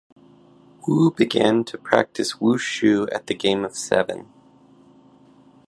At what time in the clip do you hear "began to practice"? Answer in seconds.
1.11-2.33